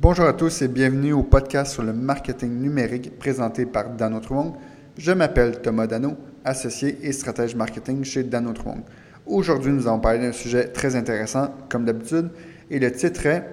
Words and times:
Bonjour 0.00 0.24
à 0.26 0.32
tous 0.32 0.60
et 0.60 0.66
bienvenue 0.66 1.12
au 1.12 1.22
podcast 1.22 1.72
sur 1.72 1.84
le 1.84 1.92
marketing 1.92 2.50
numérique 2.60 3.16
présenté 3.16 3.64
par 3.64 3.90
Dano 3.90 4.18
Truong. 4.18 4.54
Je 4.98 5.12
m'appelle 5.12 5.60
Thomas 5.62 5.86
Dano, 5.86 6.16
associé 6.44 6.98
et 7.02 7.12
stratège 7.12 7.54
marketing 7.54 8.02
chez 8.02 8.24
Dano 8.24 8.52
Truong. 8.52 8.82
Aujourd'hui, 9.24 9.70
nous 9.70 9.86
allons 9.86 10.00
parler 10.00 10.18
d'un 10.18 10.32
sujet 10.32 10.66
très 10.66 10.96
intéressant, 10.96 11.54
comme 11.68 11.84
d'habitude, 11.84 12.30
et 12.70 12.80
le 12.80 12.90
titre 12.90 13.24
est 13.26 13.44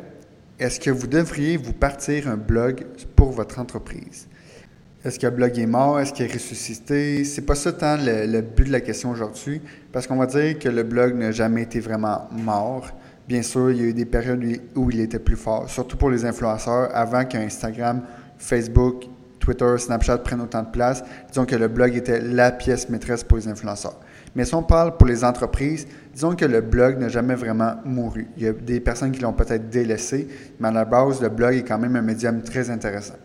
Est-ce 0.58 0.80
que 0.80 0.90
vous 0.90 1.06
devriez 1.06 1.58
vous 1.58 1.74
partir 1.74 2.28
un 2.28 2.38
blog 2.38 2.86
pour 3.16 3.32
votre 3.32 3.60
entreprise? 3.60 4.28
Est-ce 5.06 5.20
que 5.20 5.28
le 5.28 5.34
blog 5.34 5.60
est 5.60 5.68
mort? 5.68 6.00
Est-ce 6.00 6.12
qu'il 6.12 6.26
est 6.26 6.34
ressuscité? 6.34 7.24
C'est 7.24 7.46
pas 7.46 7.56
ça 7.56 7.72
tant 7.72 7.98
le, 7.98 8.26
le 8.26 8.42
but 8.42 8.66
de 8.66 8.72
la 8.72 8.82
question 8.82 9.12
aujourd'hui, 9.12 9.62
parce 9.92 10.08
qu'on 10.08 10.18
va 10.18 10.26
dire 10.26 10.58
que 10.58 10.70
le 10.70 10.82
blog 10.82 11.14
n'a 11.14 11.32
jamais 11.32 11.62
été 11.62 11.80
vraiment 11.80 12.28
mort. 12.32 12.90
Bien 13.32 13.44
sûr, 13.44 13.72
il 13.72 13.78
y 13.78 13.80
a 13.80 13.86
eu 13.86 13.94
des 13.94 14.04
périodes 14.04 14.44
où 14.76 14.92
il 14.92 15.00
était 15.00 15.18
plus 15.18 15.38
fort, 15.38 15.70
surtout 15.70 15.96
pour 15.96 16.10
les 16.10 16.26
influenceurs, 16.26 16.90
avant 16.94 17.24
qu'Instagram, 17.24 18.02
Facebook, 18.38 19.06
Twitter, 19.40 19.74
Snapchat 19.78 20.18
prennent 20.18 20.42
autant 20.42 20.64
de 20.64 20.70
place. 20.70 21.02
Disons 21.30 21.46
que 21.46 21.56
le 21.56 21.70
blog 21.70 21.96
était 21.96 22.20
la 22.20 22.52
pièce 22.52 22.90
maîtresse 22.90 23.24
pour 23.24 23.38
les 23.38 23.48
influenceurs. 23.48 23.98
Mais 24.36 24.44
si 24.44 24.54
on 24.54 24.64
parle 24.64 24.98
pour 24.98 25.08
les 25.08 25.24
entreprises, 25.24 25.88
disons 26.14 26.36
que 26.36 26.44
le 26.44 26.60
blog 26.60 27.00
n'a 27.00 27.08
jamais 27.08 27.36
vraiment 27.36 27.76
mouru. 27.86 28.28
Il 28.36 28.44
y 28.44 28.48
a 28.48 28.52
des 28.52 28.82
personnes 28.82 29.14
qui 29.14 29.22
l'ont 29.22 29.32
peut-être 29.32 29.70
délaissé, 29.70 30.28
mais 30.60 30.68
à 30.68 30.72
la 30.72 30.84
base, 30.84 31.22
le 31.22 31.30
blog 31.30 31.56
est 31.56 31.64
quand 31.64 31.80
même 31.80 31.96
un 31.96 32.02
médium 32.02 32.42
très 32.42 32.70
intéressant. 32.70 33.16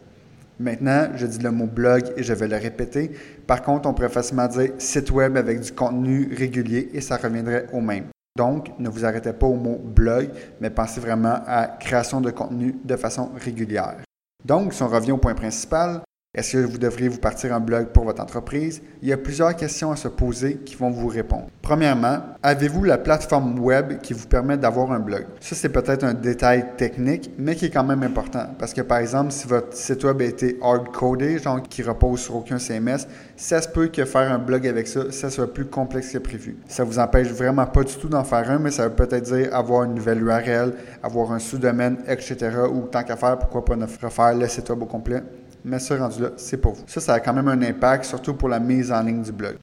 Maintenant, 0.61 1.09
je 1.17 1.27
dis 1.27 1.41
le 1.41 1.51
mot 1.51 1.67
blog 1.67 2.05
et 2.17 2.23
je 2.23 2.33
vais 2.33 2.47
le 2.47 2.59
répéter. 2.59 3.11
Par 3.45 3.61
contre, 3.61 3.89
on 3.89 3.93
pourrait 3.93 4.09
facilement 4.09 4.47
dire 4.47 4.71
site 4.79 5.11
web 5.11 5.37
avec 5.37 5.59
du 5.59 5.73
contenu 5.73 6.33
régulier 6.33 6.91
et 6.93 7.01
ça 7.01 7.17
reviendrait 7.17 7.67
au 7.73 7.81
même. 7.81 8.05
Donc, 8.37 8.79
ne 8.79 8.91
vous 8.91 9.07
arrêtez 9.07 9.33
pas 9.33 9.47
au 9.47 9.55
mot 9.55 9.79
blog, 9.83 10.29
mais 10.61 10.69
pensez 10.69 11.01
vraiment 11.01 11.39
à 11.47 11.67
création 11.67 12.21
de 12.21 12.31
contenu 12.31 12.77
de 12.85 12.97
façon 12.97 13.31
régulière. 13.35 13.97
Donc, 14.45 14.75
si 14.75 14.83
on 14.83 14.89
revient 14.89 15.13
au 15.13 15.19
point 15.19 15.35
principal, 15.35 16.03
est-ce 16.37 16.53
que 16.53 16.59
vous 16.59 16.77
devriez 16.77 17.09
vous 17.09 17.19
partir 17.19 17.55
un 17.55 17.61
blog 17.61 17.87
pour 17.87 18.05
votre 18.05 18.23
entreprise? 18.23 18.83
Il 19.01 19.09
y 19.09 19.13
a 19.15 19.17
plusieurs 19.17 19.57
questions 19.57 19.91
à 19.91 19.97
se 19.97 20.09
poser 20.09 20.57
qui 20.57 20.77
vont 20.77 20.91
vous 20.91 21.09
répondre. 21.09 21.47
Premièrement, 21.63 22.19
avez-vous 22.43 22.85
la 22.85 22.99
plateforme 22.99 23.59
web 23.59 24.01
qui 24.03 24.13
vous 24.13 24.27
permet 24.27 24.59
d'avoir 24.59 24.93
un 24.93 24.99
blog? 24.99 25.25
Ça, 25.41 25.55
c'est 25.55 25.71
peut-être 25.71 26.05
un 26.05 26.13
détail 26.13 26.67
technique, 26.77 27.31
mais 27.39 27.55
qui 27.55 27.65
est 27.65 27.71
quand 27.71 27.85
même 27.85 28.03
important. 28.03 28.49
Parce 28.59 28.75
que, 28.75 28.83
par 28.83 28.99
exemple, 28.99 29.33
si 29.33 29.49
votre 29.49 29.75
site 29.75 30.05
web 30.05 30.21
a 30.21 30.25
été 30.25 30.59
hard-codé, 30.61 31.39
genre 31.39 31.63
qui 31.63 31.83
repose 31.83 32.21
sur 32.21 32.37
aucun 32.37 32.59
CMS, 32.59 33.09
ça 33.35 33.63
se 33.63 33.69
peut 33.69 33.87
que 33.87 34.05
faire 34.05 34.31
un 34.31 34.39
blog 34.39 34.67
avec 34.67 34.89
ça, 34.89 35.11
ça 35.13 35.31
soit 35.31 35.53
plus 35.53 35.65
complexe 35.65 36.13
que 36.13 36.19
prévu. 36.19 36.59
Ça 36.69 36.85
vous 36.85 36.99
empêche 36.99 37.29
vraiment 37.29 37.65
pas 37.65 37.83
du 37.83 37.95
tout 37.95 38.09
d'en 38.09 38.25
faire 38.25 38.51
un, 38.51 38.59
mais 38.59 38.71
ça 38.71 38.89
veut 38.89 38.95
peut-être 38.95 39.25
dire 39.25 39.55
avoir 39.55 39.85
une 39.85 39.95
nouvelle 39.95 40.21
URL, 40.21 40.75
avoir 41.03 41.33
un 41.33 41.39
sous-domaine, 41.39 41.97
etc. 42.07 42.37
Ou 42.71 42.83
tant 42.83 43.05
qu'à 43.05 43.17
faire, 43.17 43.39
pourquoi 43.39 43.65
pas 43.65 43.77
ne 43.77 43.87
refaire 43.87 44.35
le 44.35 44.47
site 44.49 44.69
web 44.69 44.83
au 44.83 44.87
complet? 44.87 45.23
Mais 45.67 45.81
ce 45.81 45.95
rendu-là, 45.95 46.31
c'est 46.37 46.59
pour 46.59 46.75
vous. 46.75 46.85
Ça, 46.87 47.01
ça 47.01 47.15
a 47.15 47.21
quand 47.21 47.35
même 47.35 47.49
un 47.49 47.61
impact, 47.61 48.05
surtout 48.05 48.35
pour 48.35 48.49
la 48.49 48.61
mise 48.61 48.93
en 48.93 49.03
ligne 49.03 49.23
du 49.23 49.33
blog. 49.33 49.57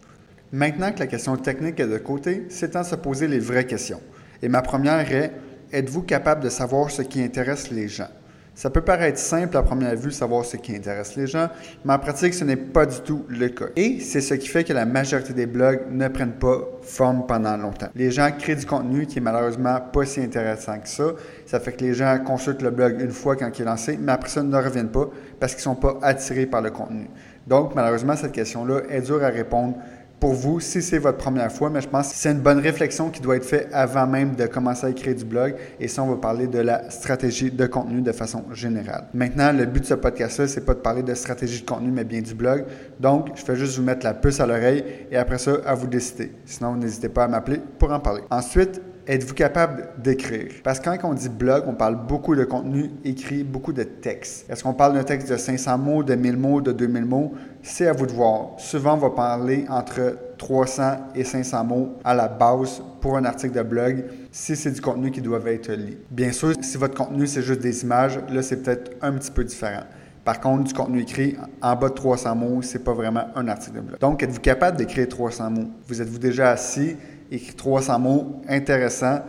Maintenant 0.51 0.91
que 0.91 0.99
la 0.99 1.07
question 1.07 1.37
technique 1.37 1.79
est 1.79 1.87
de 1.87 1.97
côté, 1.97 2.45
c'est 2.49 2.71
temps 2.71 2.81
de 2.81 2.85
se 2.85 2.95
poser 2.95 3.25
les 3.25 3.39
vraies 3.39 3.65
questions. 3.65 4.01
Et 4.41 4.49
ma 4.49 4.61
première 4.61 5.09
est, 5.11 5.31
êtes-vous 5.71 6.01
capable 6.03 6.43
de 6.43 6.49
savoir 6.49 6.91
ce 6.91 7.03
qui 7.03 7.23
intéresse 7.23 7.71
les 7.71 7.87
gens? 7.87 8.09
Ça 8.55 8.69
peut 8.69 8.81
paraître 8.81 9.17
simple 9.17 9.57
à 9.57 9.63
première 9.63 9.95
vue, 9.95 10.11
savoir 10.11 10.45
ce 10.45 10.57
qui 10.57 10.75
intéresse 10.75 11.15
les 11.15 11.25
gens, 11.25 11.49
mais 11.83 11.93
en 11.93 11.97
pratique, 11.97 12.35
ce 12.35 12.43
n'est 12.43 12.55
pas 12.55 12.85
du 12.85 12.99
tout 13.01 13.25
le 13.27 13.49
cas. 13.49 13.65
Et 13.75 13.99
c'est 13.99 14.21
ce 14.21 14.35
qui 14.35 14.47
fait 14.47 14.63
que 14.63 14.73
la 14.73 14.85
majorité 14.85 15.33
des 15.33 15.47
blogs 15.47 15.81
ne 15.89 16.07
prennent 16.07 16.37
pas 16.37 16.59
forme 16.83 17.25
pendant 17.25 17.57
longtemps. 17.57 17.87
Les 17.95 18.11
gens 18.11 18.29
créent 18.37 18.55
du 18.55 18.67
contenu 18.67 19.07
qui 19.07 19.17
est 19.17 19.21
malheureusement 19.21 19.79
pas 19.81 20.05
si 20.05 20.21
intéressant 20.21 20.77
que 20.77 20.87
ça. 20.87 21.13
Ça 21.47 21.59
fait 21.59 21.71
que 21.71 21.83
les 21.83 21.95
gens 21.95 22.19
consultent 22.23 22.61
le 22.61 22.69
blog 22.69 23.01
une 23.01 23.11
fois 23.11 23.35
quand 23.35 23.49
il 23.57 23.63
est 23.63 23.65
lancé, 23.65 23.97
mais 23.99 24.11
après 24.11 24.29
ça, 24.29 24.43
ne 24.43 24.55
reviennent 24.55 24.91
pas 24.91 25.09
parce 25.39 25.55
qu'ils 25.55 25.61
ne 25.69 25.75
sont 25.75 25.81
pas 25.81 25.97
attirés 26.03 26.45
par 26.45 26.61
le 26.61 26.69
contenu. 26.69 27.09
Donc, 27.47 27.73
malheureusement, 27.73 28.15
cette 28.15 28.33
question-là 28.33 28.81
est 28.89 29.01
dure 29.01 29.23
à 29.23 29.29
répondre 29.29 29.77
pour 30.23 30.31
vous 30.31 30.61
si 30.61 30.81
c'est 30.81 30.99
votre 30.99 31.17
première 31.17 31.51
fois, 31.51 31.69
mais 31.69 31.81
je 31.81 31.89
pense 31.89 32.07
que 32.07 32.15
c'est 32.15 32.31
une 32.31 32.39
bonne 32.39 32.59
réflexion 32.59 33.09
qui 33.09 33.19
doit 33.19 33.35
être 33.35 33.43
faite 33.43 33.67
avant 33.73 34.07
même 34.07 34.35
de 34.35 34.45
commencer 34.45 34.85
à 34.85 34.89
écrire 34.89 35.13
du 35.13 35.25
blog. 35.25 35.55
Et 35.81 35.89
ça, 35.89 36.01
on 36.01 36.07
va 36.07 36.15
parler 36.15 36.47
de 36.47 36.59
la 36.59 36.89
stratégie 36.89 37.51
de 37.51 37.65
contenu 37.65 38.01
de 38.01 38.11
façon 38.13 38.45
générale. 38.53 39.07
Maintenant, 39.13 39.51
le 39.51 39.65
but 39.65 39.81
de 39.81 39.85
ce 39.85 39.95
podcast-là, 39.95 40.47
c'est 40.47 40.63
pas 40.63 40.75
de 40.75 40.79
parler 40.79 41.03
de 41.03 41.13
stratégie 41.13 41.59
de 41.59 41.65
contenu, 41.65 41.91
mais 41.91 42.05
bien 42.05 42.21
du 42.21 42.35
blog. 42.35 42.63
Donc, 43.01 43.31
je 43.35 43.43
fais 43.43 43.57
juste 43.57 43.75
vous 43.75 43.83
mettre 43.83 44.05
la 44.05 44.13
puce 44.13 44.39
à 44.39 44.47
l'oreille 44.47 44.85
et 45.11 45.17
après 45.17 45.39
ça, 45.39 45.57
à 45.65 45.75
vous 45.75 45.87
décider. 45.87 46.31
Sinon, 46.45 46.77
n'hésitez 46.77 47.09
pas 47.09 47.25
à 47.25 47.27
m'appeler 47.27 47.59
pour 47.77 47.91
en 47.91 47.99
parler. 47.99 48.21
Ensuite, 48.31 48.81
êtes-vous 49.07 49.33
capable 49.33 49.89
d'écrire? 49.97 50.51
Parce 50.63 50.79
que 50.79 50.89
quand 50.89 51.09
on 51.09 51.13
dit 51.13 51.29
blog, 51.29 51.63
on 51.67 51.73
parle 51.73 52.05
beaucoup 52.07 52.35
de 52.35 52.43
contenu 52.43 52.91
écrit, 53.03 53.43
beaucoup 53.43 53.73
de 53.73 53.83
texte. 53.83 54.49
Est-ce 54.49 54.63
qu'on 54.63 54.73
parle 54.73 54.93
d'un 54.93 55.03
texte 55.03 55.29
de 55.29 55.37
500 55.37 55.77
mots, 55.77 56.03
de 56.03 56.15
1000 56.15 56.37
mots, 56.37 56.61
de 56.61 56.71
2000 56.71 57.05
mots? 57.05 57.33
C'est 57.61 57.87
à 57.87 57.93
vous 57.93 58.05
de 58.05 58.11
voir. 58.11 58.51
Souvent, 58.57 58.93
on 58.95 58.97
va 58.97 59.09
parler 59.09 59.65
entre 59.69 60.17
300 60.37 60.83
et 61.15 61.23
500 61.23 61.63
mots 61.63 61.89
à 62.03 62.13
la 62.13 62.27
base 62.27 62.81
pour 63.01 63.17
un 63.17 63.25
article 63.25 63.53
de 63.53 63.63
blog 63.63 64.05
si 64.31 64.55
c'est 64.55 64.71
du 64.71 64.81
contenu 64.81 65.11
qui 65.11 65.21
doit 65.21 65.39
être 65.45 65.71
lu. 65.71 65.97
Bien 66.09 66.31
sûr, 66.31 66.53
si 66.61 66.77
votre 66.77 66.95
contenu, 66.95 67.27
c'est 67.27 67.41
juste 67.41 67.61
des 67.61 67.83
images, 67.83 68.19
là, 68.29 68.41
c'est 68.41 68.63
peut-être 68.63 68.91
un 69.01 69.13
petit 69.13 69.31
peu 69.31 69.43
différent. 69.43 69.83
Par 70.23 70.39
contre, 70.39 70.63
du 70.63 70.73
contenu 70.73 71.01
écrit 71.01 71.35
en 71.61 71.75
bas 71.75 71.89
de 71.89 71.93
300 71.93 72.35
mots, 72.35 72.61
c'est 72.61 72.83
pas 72.83 72.93
vraiment 72.93 73.25
un 73.35 73.47
article 73.49 73.75
de 73.75 73.81
blog. 73.81 73.99
Donc, 73.99 74.23
êtes-vous 74.23 74.39
capable 74.39 74.77
d'écrire 74.77 75.09
300 75.09 75.49
mots? 75.49 75.69
Vous 75.87 76.01
êtes-vous 76.01 76.19
déjà 76.19 76.51
assis? 76.51 76.95
Écrit 77.33 77.53
300 77.53 77.99
mots 77.99 78.41
intéressants 78.47 79.19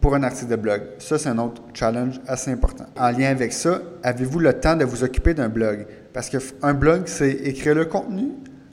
pour 0.00 0.16
un 0.16 0.22
article 0.24 0.50
de 0.50 0.56
blog. 0.56 0.82
Ça, 0.98 1.16
c'est 1.16 1.28
un 1.28 1.38
autre 1.38 1.62
challenge 1.72 2.20
assez 2.26 2.50
important. 2.50 2.84
En 2.98 3.10
lien 3.10 3.30
avec 3.30 3.52
ça, 3.52 3.80
avez-vous 4.02 4.40
le 4.40 4.52
temps 4.52 4.76
de 4.76 4.84
vous 4.84 5.04
occuper 5.04 5.32
d'un 5.32 5.48
blog? 5.48 5.86
Parce 6.12 6.28
qu'un 6.28 6.74
blog, 6.74 7.02
c'est 7.06 7.30
écrire 7.30 7.76
le 7.76 7.84
contenu, 7.84 8.32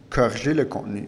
corriger 0.09 0.55
le 0.55 0.65
contenu, 0.65 1.07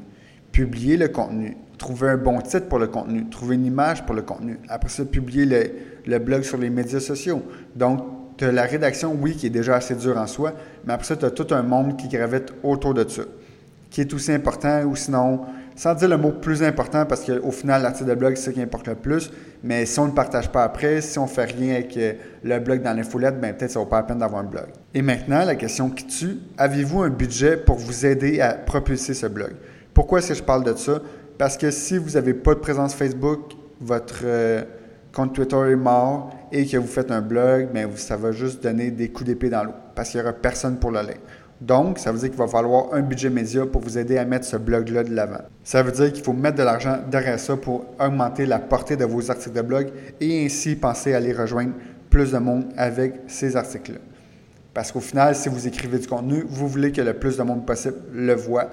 publier 0.51 0.95
le 0.95 1.07
contenu, 1.07 1.57
trouver 1.79 2.09
un 2.09 2.17
bon 2.17 2.39
titre 2.41 2.67
pour 2.67 2.77
le 2.77 2.87
contenu, 2.87 3.27
trouver 3.29 3.55
une 3.55 3.65
image 3.65 4.05
pour 4.05 4.13
le 4.13 4.21
contenu. 4.21 4.59
Après 4.69 4.89
ça, 4.89 5.03
publier 5.03 5.45
le, 5.45 5.71
le 6.05 6.19
blog 6.19 6.43
sur 6.43 6.59
les 6.59 6.69
médias 6.69 6.99
sociaux. 6.99 7.41
Donc, 7.75 8.01
tu 8.37 8.45
as 8.45 8.51
la 8.51 8.63
rédaction, 8.63 9.17
oui, 9.19 9.35
qui 9.35 9.47
est 9.47 9.51
déjà 9.51 9.75
assez 9.75 9.95
dure 9.95 10.17
en 10.17 10.27
soi, 10.27 10.53
mais 10.85 10.93
après 10.93 11.07
ça, 11.07 11.15
tu 11.15 11.25
as 11.25 11.31
tout 11.31 11.47
un 11.51 11.63
monde 11.63 11.97
qui 11.97 12.07
gravite 12.07 12.53
autour 12.61 12.93
de 12.93 13.07
ça, 13.09 13.23
qui 13.89 14.01
est 14.01 14.13
aussi 14.13 14.31
important, 14.31 14.83
ou 14.83 14.95
sinon, 14.95 15.41
sans 15.75 15.93
dire 15.95 16.09
le 16.09 16.17
mot 16.17 16.31
plus 16.31 16.63
important, 16.63 17.05
parce 17.05 17.23
qu'au 17.23 17.51
final, 17.51 17.81
l'article 17.81 18.09
de 18.09 18.15
blog, 18.15 18.35
c'est 18.35 18.45
ce 18.45 18.49
qui 18.51 18.61
importe 18.61 18.87
le 18.87 18.95
plus. 18.95 19.31
Mais 19.63 19.85
si 19.85 19.99
on 19.99 20.07
ne 20.07 20.11
partage 20.11 20.51
pas 20.51 20.63
après, 20.63 21.01
si 21.01 21.17
on 21.19 21.23
ne 21.23 21.29
fait 21.29 21.45
rien 21.45 21.75
avec 21.75 21.95
euh, 21.97 22.13
le 22.43 22.59
blog 22.59 22.81
dans 22.81 22.93
l'infolette, 22.93 23.39
ben 23.39 23.53
peut-être 23.53 23.71
ça 23.71 23.79
vaut 23.79 23.85
pas 23.85 23.97
la 23.97 24.03
peine 24.03 24.19
d'avoir 24.19 24.41
un 24.41 24.45
blog. 24.45 24.67
Et 24.93 25.01
maintenant, 25.01 25.43
la 25.45 25.55
question 25.55 25.89
qui 25.89 26.05
tue, 26.05 26.37
avez-vous 26.57 27.01
un 27.01 27.09
budget 27.09 27.57
pour 27.57 27.77
vous 27.77 28.05
aider 28.05 28.41
à 28.41 28.53
propulser 28.53 29.13
ce 29.13 29.27
blog? 29.27 29.51
Pourquoi 29.93 30.19
est-ce 30.19 30.29
que 30.29 30.33
je 30.35 30.43
parle 30.43 30.63
de 30.63 30.75
ça? 30.75 31.01
Parce 31.37 31.57
que 31.57 31.71
si 31.71 31.97
vous 31.97 32.11
n'avez 32.11 32.33
pas 32.33 32.53
de 32.53 32.59
présence 32.59 32.93
Facebook, 32.93 33.53
votre 33.79 34.21
euh, 34.23 34.63
compte 35.13 35.33
Twitter 35.33 35.57
est 35.71 35.75
mort 35.75 36.31
et 36.51 36.65
que 36.65 36.77
vous 36.77 36.87
faites 36.87 37.11
un 37.11 37.21
blog, 37.21 37.69
bien, 37.73 37.89
ça 37.95 38.17
va 38.17 38.31
juste 38.31 38.63
donner 38.63 38.91
des 38.91 39.09
coups 39.09 39.27
d'épée 39.27 39.49
dans 39.49 39.63
l'eau 39.63 39.73
parce 39.95 40.09
qu'il 40.09 40.19
n'y 40.19 40.27
aura 40.27 40.33
personne 40.33 40.77
pour 40.77 40.91
le 40.91 41.01
lire. 41.01 41.17
Donc, 41.61 41.99
ça 41.99 42.11
veut 42.11 42.17
dire 42.17 42.29
qu'il 42.29 42.39
va 42.39 42.47
falloir 42.47 42.91
un 42.91 43.01
budget 43.01 43.29
média 43.29 43.67
pour 43.67 43.81
vous 43.81 43.95
aider 43.99 44.17
à 44.17 44.25
mettre 44.25 44.45
ce 44.45 44.57
blog-là 44.57 45.03
de 45.03 45.13
l'avant. 45.13 45.41
Ça 45.63 45.83
veut 45.83 45.91
dire 45.91 46.11
qu'il 46.11 46.23
faut 46.23 46.33
mettre 46.33 46.57
de 46.57 46.63
l'argent 46.63 46.97
derrière 47.09 47.39
ça 47.39 47.55
pour 47.55 47.85
augmenter 47.99 48.47
la 48.47 48.57
portée 48.57 48.97
de 48.97 49.05
vos 49.05 49.29
articles 49.29 49.55
de 49.55 49.61
blog 49.61 49.91
et 50.19 50.43
ainsi 50.43 50.75
penser 50.75 51.13
à 51.13 51.17
aller 51.17 51.33
rejoindre 51.33 51.73
plus 52.09 52.31
de 52.31 52.39
monde 52.39 52.65
avec 52.77 53.13
ces 53.27 53.55
articles-là. 53.55 53.99
Parce 54.73 54.91
qu'au 54.91 55.01
final, 55.01 55.35
si 55.35 55.49
vous 55.49 55.67
écrivez 55.67 55.99
du 55.99 56.07
contenu, 56.07 56.43
vous 56.49 56.67
voulez 56.67 56.91
que 56.91 57.01
le 57.01 57.13
plus 57.13 57.37
de 57.37 57.43
monde 57.43 57.63
possible 57.63 57.97
le 58.11 58.33
voit. 58.33 58.69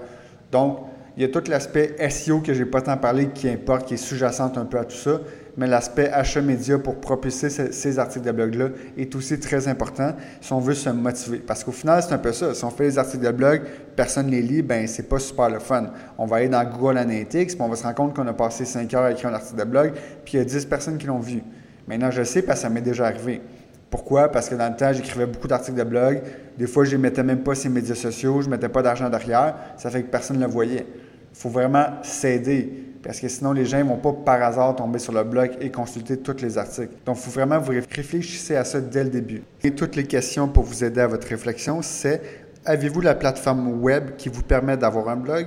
Donc, 0.50 0.78
il 1.18 1.22
y 1.22 1.24
a 1.24 1.28
tout 1.28 1.42
l'aspect 1.50 1.96
SEO 2.08 2.40
que 2.40 2.54
je 2.54 2.62
n'ai 2.62 2.70
pas 2.70 2.80
tant 2.80 2.96
parlé 2.96 3.28
qui 3.28 3.50
importe, 3.50 3.88
qui 3.88 3.94
est 3.94 3.98
sous-jacente 3.98 4.56
un 4.56 4.64
peu 4.64 4.78
à 4.78 4.84
tout 4.84 4.96
ça 4.96 5.20
mais 5.58 5.66
l'aspect 5.66 6.08
achat 6.12 6.40
média 6.40 6.78
pour 6.78 7.00
propulser 7.00 7.50
ces, 7.50 7.98
articles 7.98 8.24
de 8.24 8.30
blog-là 8.30 8.68
est 8.96 9.12
aussi 9.16 9.40
très 9.40 9.66
important 9.66 10.14
si 10.40 10.52
on 10.52 10.60
veut 10.60 10.74
se 10.74 10.88
motiver. 10.88 11.38
Parce 11.38 11.64
qu'au 11.64 11.72
final, 11.72 12.00
c'est 12.00 12.12
un 12.12 12.18
peu 12.18 12.32
ça. 12.32 12.54
Si 12.54 12.64
on 12.64 12.70
fait 12.70 12.84
des 12.84 12.98
articles 12.98 13.26
de 13.26 13.32
blog, 13.32 13.62
personne 13.96 14.26
ne 14.26 14.30
les 14.30 14.42
lit, 14.42 14.62
ben 14.62 14.86
c'est 14.86 15.08
pas 15.08 15.18
super 15.18 15.50
le 15.50 15.58
fun. 15.58 15.90
On 16.16 16.26
va 16.26 16.36
aller 16.36 16.48
dans 16.48 16.62
Google 16.64 16.96
Analytics, 16.96 17.48
puis 17.48 17.58
on 17.58 17.68
va 17.68 17.74
se 17.74 17.82
rendre 17.82 17.96
compte 17.96 18.14
qu'on 18.14 18.26
a 18.28 18.32
passé 18.32 18.64
5 18.64 18.94
heures 18.94 19.02
à 19.02 19.10
écrire 19.10 19.30
un 19.30 19.34
article 19.34 19.58
de 19.58 19.64
blog, 19.64 19.92
puis 20.24 20.34
il 20.34 20.36
y 20.38 20.40
a 20.40 20.44
10 20.44 20.64
personnes 20.66 20.96
qui 20.96 21.06
l'ont 21.06 21.18
vu. 21.18 21.42
Maintenant, 21.88 22.12
je 22.12 22.22
sais 22.22 22.42
parce 22.42 22.60
que 22.60 22.62
ça 22.62 22.70
m'est 22.70 22.80
déjà 22.80 23.06
arrivé. 23.06 23.42
Pourquoi? 23.90 24.28
Parce 24.28 24.48
que 24.48 24.54
dans 24.54 24.68
le 24.68 24.76
temps, 24.76 24.92
j'écrivais 24.92 25.26
beaucoup 25.26 25.48
d'articles 25.48 25.78
de 25.78 25.82
blog. 25.82 26.22
Des 26.56 26.68
fois, 26.68 26.84
je 26.84 26.94
ne 26.96 27.02
mettais 27.02 27.24
même 27.24 27.42
pas 27.42 27.56
sur 27.56 27.68
les 27.68 27.74
médias 27.74 27.96
sociaux, 27.96 28.42
je 28.42 28.46
ne 28.46 28.52
mettais 28.52 28.68
pas 28.68 28.82
d'argent 28.82 29.10
derrière. 29.10 29.56
Ça 29.76 29.90
fait 29.90 30.04
que 30.04 30.08
personne 30.08 30.36
ne 30.36 30.44
le 30.44 30.52
voyait. 30.52 30.86
Il 31.32 31.38
faut 31.38 31.48
vraiment 31.48 31.86
s'aider 32.02 32.88
parce 33.02 33.20
que 33.20 33.28
sinon 33.28 33.52
les 33.52 33.64
gens 33.64 33.78
ne 33.78 33.84
vont 33.84 33.96
pas 33.96 34.12
par 34.12 34.42
hasard 34.42 34.76
tomber 34.76 34.98
sur 34.98 35.12
le 35.12 35.22
blog 35.24 35.52
et 35.60 35.70
consulter 35.70 36.16
tous 36.16 36.42
les 36.42 36.58
articles. 36.58 36.94
Donc, 37.06 37.16
il 37.16 37.22
faut 37.22 37.30
vraiment 37.30 37.58
vous 37.58 37.72
réfléchissez 37.72 38.56
à 38.56 38.64
ça 38.64 38.80
dès 38.80 39.04
le 39.04 39.10
début. 39.10 39.42
Et 39.62 39.70
toutes 39.70 39.96
les 39.96 40.04
questions 40.04 40.48
pour 40.48 40.64
vous 40.64 40.84
aider 40.84 41.00
à 41.00 41.06
votre 41.06 41.26
réflexion, 41.28 41.80
c'est 41.82 42.20
avez-vous 42.64 43.00
la 43.00 43.14
plateforme 43.14 43.80
web 43.80 44.16
qui 44.16 44.28
vous 44.28 44.42
permet 44.42 44.76
d'avoir 44.76 45.08
un 45.08 45.16
blog? 45.16 45.46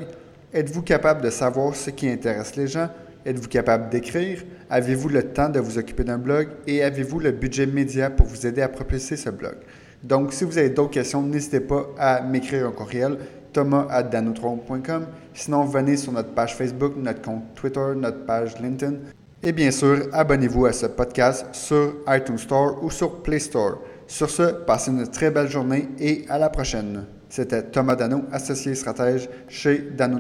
Êtes-vous 0.54 0.81
capable 0.81 1.22
de 1.22 1.30
savoir 1.30 1.75
ce 1.75 1.89
qui 1.89 2.10
intéresse 2.10 2.56
les 2.56 2.68
gens? 2.68 2.89
Êtes-vous 3.25 3.48
capable 3.48 3.89
d'écrire? 3.89 4.44
Avez-vous 4.69 5.10
le 5.10 5.24
temps 5.24 5.50
de 5.50 5.60
vous 5.60 5.78
occuper 5.78 6.04
d'un 6.04 6.18
blog? 6.18 6.48
Et 6.66 6.83
avez-vous 6.83 7.19
le 7.19 7.31
budget 7.31 7.66
média 7.66 8.10
pour 8.10 8.25
vous 8.25 8.48
aider 8.48 8.62
à 8.62 8.69
propulser 8.69 9.18
ce 9.18 9.30
blog? 9.30 9.56
Donc, 10.04 10.33
si 10.33 10.44
vous 10.44 10.57
avez 10.57 10.69
d'autres 10.69 10.92
questions, 10.92 11.22
n'hésitez 11.22 11.60
pas 11.60 11.89
à 12.00 12.22
m'écrire 12.22 12.66
un 12.66 12.72
courriel 12.72 13.18
thomas.danotron.com. 13.53 15.06
Sinon, 15.33 15.65
venez 15.65 15.98
sur 15.98 16.12
notre 16.12 16.30
page 16.30 16.56
Facebook, 16.56 16.94
notre 16.98 17.21
compte 17.21 17.53
Twitter, 17.56 17.94
notre 17.95 18.25
page 18.25 18.59
LinkedIn. 18.59 18.95
Et 19.44 19.51
bien 19.51 19.71
sûr, 19.71 20.07
abonnez-vous 20.13 20.68
à 20.68 20.74
ce 20.74 20.86
podcast 20.86 21.48
sur 21.51 21.95
iTunes 22.07 22.38
Store 22.38 22.83
ou 22.83 22.92
sur 22.92 23.24
Play 23.24 23.39
Store. 23.39 23.80
Sur 24.06 24.30
ce, 24.30 24.44
passez 24.44 24.92
une 24.92 25.07
très 25.07 25.31
belle 25.31 25.48
journée 25.48 25.89
et 26.00 26.25
à 26.30 26.38
la 26.38 26.50
prochaine. 26.50 27.06
C'était 27.30 27.63
Thomas 27.63 27.95
Dano, 27.95 28.24
associé 28.31 28.75
stratège 28.75 29.30
chez 29.48 29.80
Dano 29.80 30.19